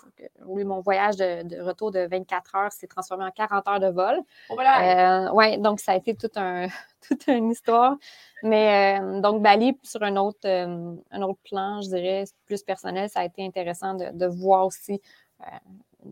[0.46, 4.20] Oui, mon voyage de, retour de 24 heures s'est transformé en 40 heures de vol.
[4.50, 6.68] Oh, euh, oui, donc ça a été toute, un,
[7.08, 7.96] toute une histoire.
[8.44, 13.22] Mais euh, donc, Bali, sur un autre, un autre plan, je dirais, plus personnel, ça
[13.22, 15.02] a été intéressant de, voir aussi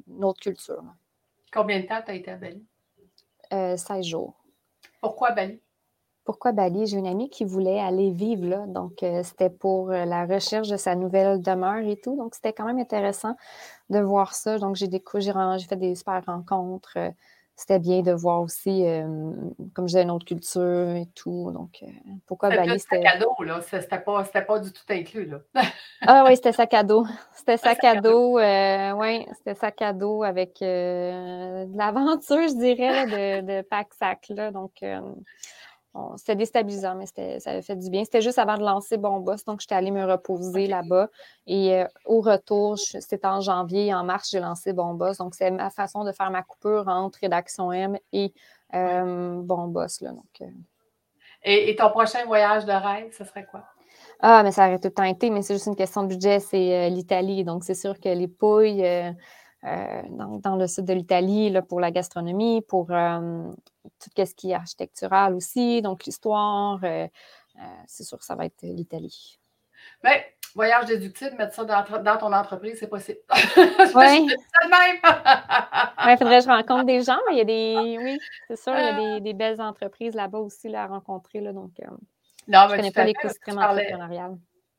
[0.07, 0.83] une autre culture.
[1.51, 2.65] Combien de temps tu as été à Bali?
[3.51, 4.33] 16 jours.
[5.01, 5.59] Pourquoi Bali?
[6.25, 6.88] Pourquoi Bali?
[6.88, 8.65] J'ai une amie qui voulait aller vivre là.
[8.67, 12.17] Donc, euh, c'était pour euh, la recherche de sa nouvelle demeure et tout.
[12.17, 13.38] Donc, c'était quand même intéressant
[13.91, 14.57] de voir ça.
[14.57, 16.93] Donc, j'ai fait des super rencontres.
[16.97, 17.11] Euh,
[17.55, 18.83] c'était bien de voir aussi,
[19.73, 21.51] comme je disais, une autre culture et tout.
[21.53, 21.85] Donc,
[22.25, 22.77] pourquoi Bali?
[22.77, 23.61] C'était sac à dos, là.
[23.61, 25.39] C'était pas, pas, du tout inclus, là.
[26.01, 27.05] ah oui, c'était sac à dos.
[27.33, 28.38] C'était sac, à dos.
[28.38, 34.51] oui, c'était sac à dos avec de l'aventure, je dirais, de, de pack-sac, là.
[34.51, 34.83] Donc,
[36.17, 37.05] c'était déstabilisant, mais
[37.39, 38.03] ça avait fait du bien.
[38.03, 41.10] C'était juste avant de lancer Bon Boss, donc j'étais allée me reposer là-bas.
[41.47, 45.17] Et euh, au retour, c'était en janvier, en mars, j'ai lancé Bon Boss.
[45.17, 48.34] Donc, c'est ma façon de faire ma coupure entre Rédaction M et
[48.73, 50.01] euh, Bon Boss.
[50.01, 50.45] Là, donc, euh.
[51.43, 53.63] et, ton prochain voyage de rêve, ce serait quoi?
[54.19, 56.39] Ah, mais ça aurait tout le temps été, mais c'est juste une question de budget,
[56.39, 57.43] c'est l'Italie.
[57.43, 58.84] Donc, c'est sûr que les pouilles
[60.10, 62.91] dans, le sud de l'Italie pour la gastronomie, pour
[63.99, 66.80] tout ce qui est architectural aussi, donc l'histoire.
[66.84, 67.08] Euh,
[67.58, 69.39] euh, c'est sûr que ça va être l'Italie.
[70.04, 70.21] Bien,
[70.56, 73.19] voyage déductible, mettre ça dans, ton entreprise, c'est possible.
[73.95, 74.28] Oui.
[76.08, 77.97] Il faudrait que je rencontre des gens, mais il y a des.
[77.97, 81.39] Oui, c'est sûr, il y a des, des belles entreprises là-bas aussi là, à rencontrer.
[81.39, 81.86] Là, donc, euh,
[82.47, 84.38] non, je ne connais pas l'écosystème entrepreneurial.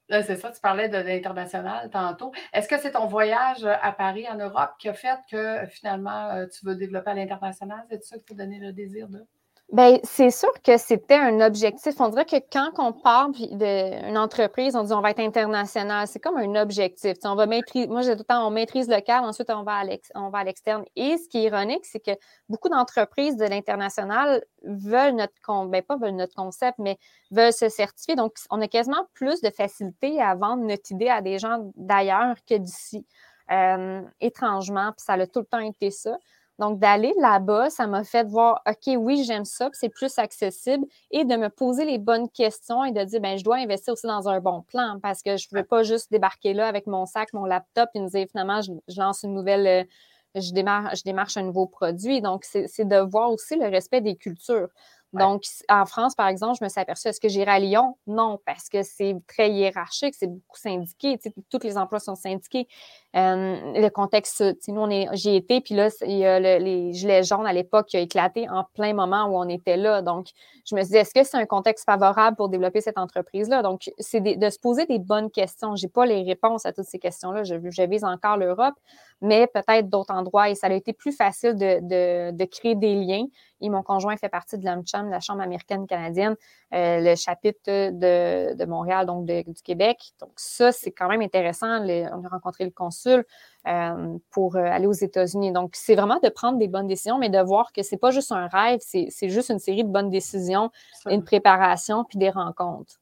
[0.09, 2.33] C'est ça, tu parlais de l'international tantôt.
[2.53, 6.65] Est-ce que c'est ton voyage à Paris, en Europe, qui a fait que finalement tu
[6.65, 7.85] veux développer à l'international?
[7.91, 9.27] C'est ça qui t'a donné le désir de?
[9.73, 12.01] Bien, c'est sûr que c'était un objectif.
[12.01, 16.07] On dirait que quand on parle d'une entreprise, on dit on va être international.
[16.07, 17.17] C'est comme un objectif.
[17.25, 20.45] on va maîtriser, moi, j'ai tout le temps, on maîtrise cadre, ensuite on va à
[20.45, 20.85] l'externe.
[20.95, 22.13] Et ce qui est ironique, c'est que
[22.49, 26.97] beaucoup d'entreprises de l'international veulent notre, ben, pas veulent notre concept, mais
[27.33, 28.15] veulent se certifier.
[28.15, 32.37] Donc, on a quasiment plus de facilité à vendre notre idée à des gens d'ailleurs
[32.49, 33.05] que d'ici.
[33.53, 36.19] Euh, étrangement, puis ça a tout le temps été ça.
[36.59, 40.87] Donc, d'aller là-bas, ça m'a fait voir, OK, oui, j'aime ça, puis c'est plus accessible,
[41.11, 44.07] et de me poser les bonnes questions et de dire, ben je dois investir aussi
[44.07, 47.05] dans un bon plan parce que je ne veux pas juste débarquer là avec mon
[47.05, 51.03] sac, mon laptop et me dire, finalement, je, lance une nouvelle, euh, je, démarre, je
[51.03, 52.23] démarche un nouveau produit.
[52.23, 54.69] Donc, c'est de voir aussi le respect des cultures.
[55.13, 57.97] Donc, en France, par exemple, je me suis aperçue, est-ce que j'irai à Lyon?
[58.07, 61.19] Non, parce que c'est très hiérarchique, c'est beaucoup syndiqué,
[61.51, 62.69] tous les emplois sont syndiqués.
[63.15, 67.87] Le contexte, nous, j'y étais, puis là, il y a les gilets jaunes à l'époque
[67.87, 70.03] qui a éclaté en plein moment où on était là.
[70.03, 70.29] Donc,
[70.69, 73.63] je me suis dit, est-ce que c'est un contexte favorable pour développer cette entreprise-là?
[73.63, 75.77] Donc, c'est de se poser des bonnes questions.
[75.77, 77.45] Je n'ai pas les réponses à toutes ces questions-là.
[77.45, 78.75] Je, vise encore l'Europe,
[79.21, 80.51] mais peut-être d'autres endroits.
[80.51, 83.27] Et ça a été plus facile de, de, créer des liens.
[83.61, 84.65] Et mon conjoint fait partie de
[85.05, 86.37] la Chambre américaine canadienne,
[86.75, 89.99] euh, le chapitre de, de, Montréal, donc du Québec.
[90.21, 91.67] Donc, ça, c'est quand même intéressant.
[91.67, 93.25] on a rencontré le consul
[93.67, 95.53] euh, pour euh, aller aux États-Unis.
[95.53, 98.33] Donc, c'est vraiment de prendre des bonnes décisions, mais de voir que c'est pas juste
[98.33, 100.71] un rêve, c'est juste une série de bonnes décisions,
[101.07, 103.01] une préparation, puis des rencontres.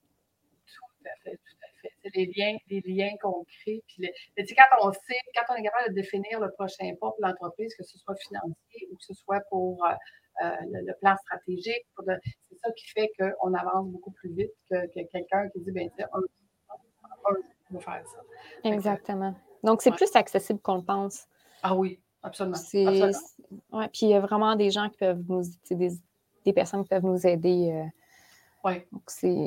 [0.67, 1.39] Tout à fait,
[2.03, 3.83] c'est les liens, les liens qu'on crée.
[3.87, 7.75] Puis quand on sait, quand on est capable de définir le prochain pas pour l'entreprise,
[7.77, 9.85] que ce soit financier ou que ce soit pour
[10.43, 15.49] euh, le, plan stratégique, c'est ça qui fait qu'on avance beaucoup plus vite que, quelqu'un
[15.51, 18.19] qui dit, ben, on va faire ça.
[18.65, 19.35] Exactement.
[19.63, 21.27] Donc, c'est plus accessible qu'on le pense.
[21.63, 22.59] Ah oui, absolument.
[23.73, 25.91] Ouais, puis il y a vraiment des gens qui peuvent nous, des,
[26.45, 27.73] des personnes qui peuvent nous aider.
[27.73, 27.85] Euh,
[28.65, 28.83] oui.
[28.93, 29.03] Donc,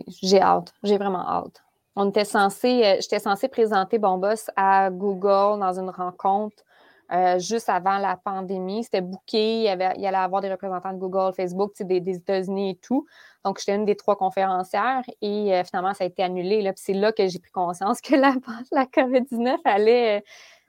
[0.08, 0.73] j'ai hâte.
[0.84, 1.63] J'ai vraiment hâte.
[1.95, 6.63] On était censé, euh, j'étais censée présenter Bon Boss à Google dans une rencontre
[7.12, 8.84] euh, juste avant la pandémie.
[8.84, 12.00] C'était booké, il y, avait, il y allait avoir des représentants de Google, Facebook, des,
[12.00, 13.06] des États-Unis et tout.
[13.46, 16.62] Donc, j'étais une des trois conférencières et euh, finalement, ça a été annulé.
[16.62, 18.36] Là, puis c'est là que j'ai pris conscience que la,
[18.72, 20.24] la COVID-19 allait,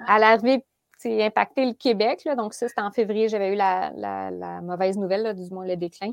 [0.06, 0.64] allait arriver
[1.04, 2.24] impacter le Québec.
[2.24, 2.34] Là.
[2.34, 6.10] Donc, ça, c'était en février, j'avais eu la, la, mauvaise nouvelle, du moins le déclin.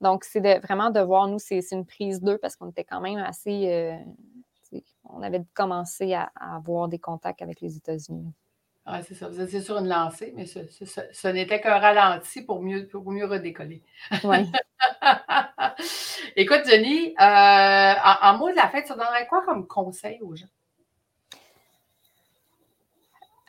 [0.00, 3.00] Donc, c'est de, vraiment de voir, nous, c'est une prise d'eux parce qu'on était quand
[3.00, 3.94] même assez
[5.04, 8.32] on avait commencé à, avoir des contacts avec les États-Unis.
[8.86, 9.28] Oui, c'est ça.
[9.28, 13.82] Vous étiez sur une lancée, mais ce, n'était qu'un ralenti pour mieux, pour mieux redécoller.
[14.24, 14.50] Oui.
[16.36, 20.46] Écoute, Denis, euh, en, mot de la fête, ça donnerait quoi comme conseil aux gens?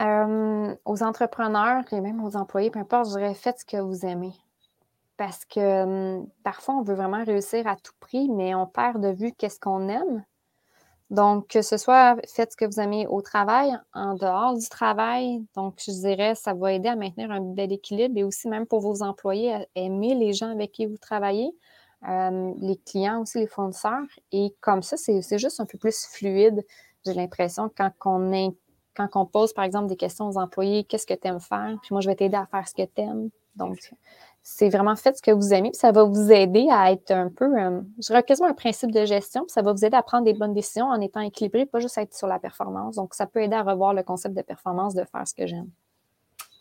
[0.01, 4.05] Euh, aux entrepreneurs et même aux employés, peu importe, je dirais faites ce que vous
[4.05, 4.33] aimez.
[5.17, 5.83] Parce que
[6.19, 9.59] hum, parfois, on veut vraiment réussir à tout prix, mais on perd de vue qu'est-ce
[9.59, 10.23] qu'on aime.
[11.13, 15.45] Donc, que ce soit faites ce que vous aimez au travail, en dehors du travail.
[15.55, 18.79] Donc, je dirais, ça va aider à maintenir un bel équilibre et aussi même pour
[18.79, 21.51] vos employés, aimer les gens avec qui vous travaillez,
[22.09, 24.01] euh, les clients aussi, les fournisseurs.
[24.31, 26.65] Et comme ça, c'est juste un peu plus fluide.
[27.05, 28.55] J'ai l'impression quand on,
[28.95, 31.77] quand on pose, par exemple, des questions aux employés, qu'est-ce que tu aimes faire?
[31.83, 33.29] Puis moi, je vais t'aider à faire ce que tu aimes.
[33.55, 33.77] Donc,
[34.43, 37.29] c'est vraiment faites ce que vous aimez, puis ça va vous aider à être un
[37.29, 40.03] peu, euh, je dirais quasiment un principe de gestion, puis ça va vous aider à
[40.03, 42.97] prendre des bonnes décisions en étant équilibré, pas juste être sur la performance.
[42.97, 45.69] Donc, ça peut aider à revoir le concept de performance, de faire ce que j'aime.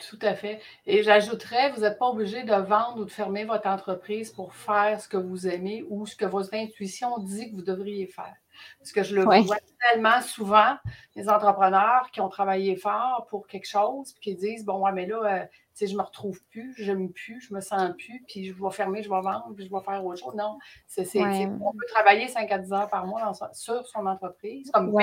[0.08, 0.60] Tout à fait.
[0.86, 5.00] Et j'ajouterais, vous n'êtes pas obligé de vendre ou de fermer votre entreprise pour faire
[5.00, 8.34] ce que vous aimez ou ce que votre intuition dit que vous devriez faire.
[8.78, 9.56] Parce que je le vois
[9.90, 10.76] tellement souvent,
[11.16, 15.24] les entrepreneurs qui ont travaillé fort pour quelque chose, qui disent Bon, ouais, mais là,
[15.24, 18.52] euh, sais, je me retrouve plus, je m'aime plus, je me sens plus, puis je
[18.52, 20.34] vais fermer, je vais vendre, puis je vais faire autre chose.
[20.34, 24.94] Non, c'est, on peut travailler 5 à 10 heures par mois sur son entreprise, comme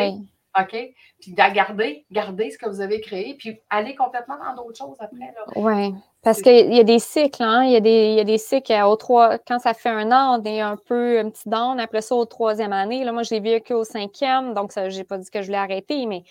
[0.60, 0.76] OK?
[1.20, 4.98] Puis de garder, garder ce que vous avez créé, puis aller complètement dans d'autres choses
[5.00, 5.34] après.
[5.56, 7.64] Oui, parce qu'il y a des cycles, hein?
[7.64, 10.12] Il y a des, il y a des cycles au trois, quand ça fait un
[10.12, 11.80] an, on est un peu un petit down.
[11.80, 15.04] Après ça, au troisième année, là, moi, je l'ai vu qu'au cinquième, donc je n'ai
[15.04, 16.24] pas dit que je voulais arrêter, mais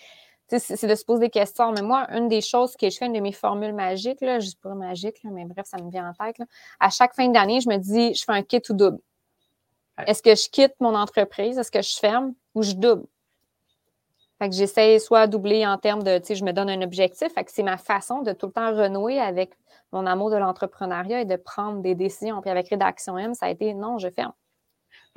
[0.57, 1.71] c'est de se poser des questions.
[1.71, 4.47] Mais moi, une des choses que je fais, une de mes formules magiques, là, je
[4.47, 6.37] dis pas magique, mais bref, ça me vient en tête.
[6.79, 8.99] à chaque fin d'année, je me dis, je fais un kit ou double.
[10.07, 11.57] Est-ce que je quitte mon entreprise?
[11.57, 13.05] Est-ce que je ferme ou je double?
[14.39, 17.33] Fait que j'essaie soit doubler en termes de, tu sais, je me donne un objectif.
[17.33, 19.51] Fait que c'est ma façon de tout le temps renouer avec
[19.91, 22.39] mon amour de l'entrepreneuriat et de prendre des décisions.
[22.39, 24.31] Puis avec Rédaction M, ça a été non, je ferme.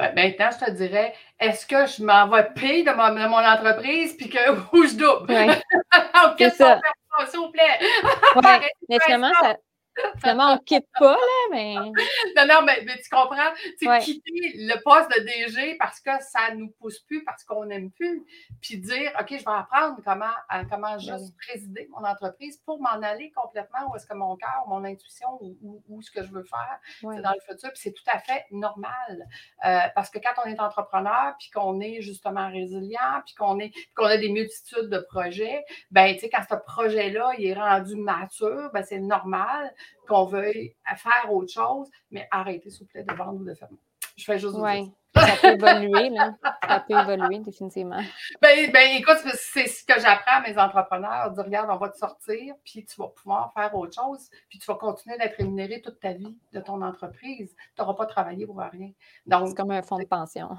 [0.03, 4.29] Ben, maintenant, je te dirais, est-ce que je m'en vais payer de, mon, entreprise puis
[4.29, 5.33] que ou je double?
[5.33, 5.53] Oui.
[6.39, 6.81] c'est ça.
[7.29, 7.79] S'il vous plaît.
[8.37, 8.61] Ouais.
[8.89, 9.57] Mais ça,
[10.19, 11.75] Finalement, on ne quitte pas, là, mais.
[12.37, 13.53] non, non, mais, tu comprends?
[13.79, 17.67] C'est quitter le poste de DG parce que ça ne nous pousse plus, parce qu'on
[17.67, 18.25] n'aime plus.
[18.61, 23.33] Puis dire, OK, je vais apprendre comment, comment juste présider mon entreprise pour m'en aller
[23.33, 26.79] complètement où est-ce que mon cœur, mon intuition, ou, où, ce que je veux faire
[27.01, 27.71] c'est dans le futur.
[27.71, 29.29] Puis c'est tout à fait normal.
[29.65, 33.59] Euh, parce que quand on est entrepreneur, puis qu'on est justement résilient, puis qu'on
[33.95, 37.97] qu'on a des multitudes de projets, ben, tu sais, quand ce projet-là, il est rendu
[37.97, 39.73] mature, ben, c'est normal
[40.09, 43.79] qu'on veuille faire autre chose, mais arrêtez, s'il vous plaît, de vendre ou de fermer.
[44.17, 46.35] Je fais juste Oui, ça peut évoluer, là.
[46.67, 48.01] Ça peut évoluer, définitivement.
[48.41, 51.31] Ben, ben écoute, c'est ce que j'apprends à mes entrepreneurs.
[51.33, 54.67] Dire, regarde, on va te sortir, puis tu vas pouvoir faire autre chose, puis tu
[54.67, 57.55] vas continuer d'être rémunéré toute ta vie de ton entreprise.
[57.55, 58.91] Tu n'auras pas travaillé pour rien.
[59.27, 60.51] c'est comme un fonds de pension.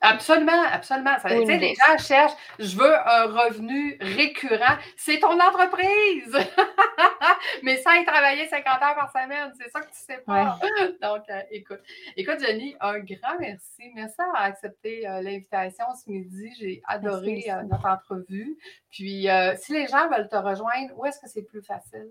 [0.00, 1.18] Absolument, absolument.
[1.18, 4.76] Ça, les gens cherchent, je veux un revenu récurrent.
[4.96, 6.36] C'est ton entreprise!
[7.62, 10.58] Mais sans y travailler 50 heures par semaine, c'est ça que tu sais pas.
[11.02, 11.80] Donc, euh, écoute.
[12.16, 13.90] Écoute, Jenny, un grand merci.
[13.94, 16.50] Merci d'avoir accepté euh, l'invitation ce midi.
[16.58, 18.58] J'ai adoré euh, notre entrevue.
[18.90, 22.08] Puis, si les gens veulent te rejoindre, où est-ce que c'est plus facile?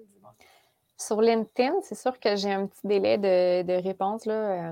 [0.97, 4.71] Sur LinkedIn, c'est sûr que j'ai un petit délai de, de réponse, là,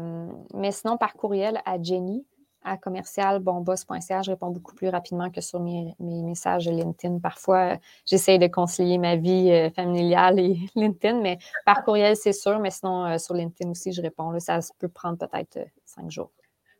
[0.53, 2.25] mais sinon par courriel à Jenny,
[2.63, 4.21] à commercialbonboss.ca.
[4.21, 7.19] Je réponds beaucoup plus rapidement que sur mes, messages LinkedIn.
[7.19, 12.59] Parfois, j'essaie de concilier ma vie euh, familiale et LinkedIn, mais par courriel, c'est sûr.
[12.59, 14.37] Mais sinon, euh, sur LinkedIn aussi, je réponds.
[14.39, 16.31] ça peut prendre peut-être euh, cinq jours.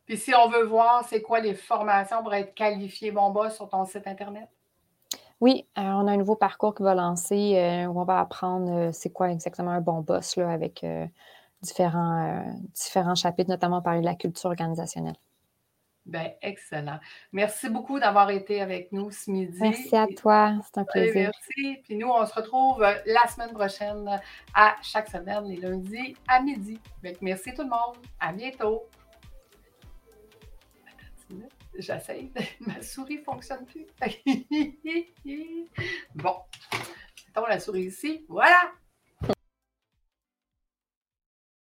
[0.06, 3.68] Puis si on veut voir, c'est quoi les formations pour être qualifié bon boss sur
[3.68, 4.48] ton site Internet?
[5.40, 9.30] Oui, on a un nouveau parcours qui va lancer où on va apprendre c'est quoi
[9.30, 10.86] exactement un bon boss là, avec
[11.60, 12.44] différents,
[12.74, 15.16] différents chapitres, notamment parler de la culture organisationnelle.
[16.06, 17.00] Ben, excellent.
[17.32, 19.58] Merci beaucoup d'avoir été avec nous ce midi.
[19.58, 20.54] Merci à toi.
[20.62, 21.30] C'est un plaisir.
[21.32, 21.80] Merci.
[21.82, 24.20] Puis nous, on se retrouve euh, la semaine prochaine
[24.54, 26.78] à chaque semaine, les lundis à midi.
[27.22, 27.96] merci tout le monde.
[28.20, 28.82] À bientôt.
[31.78, 32.30] J'essaie.
[32.60, 33.86] Ma souris ne fonctionne plus.
[36.14, 36.36] bon.
[37.28, 38.24] Mettons la souris ici.
[38.28, 38.72] Voilà.